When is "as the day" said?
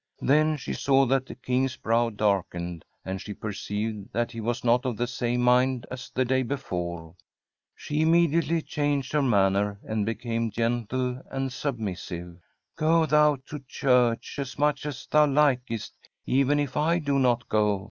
5.91-6.41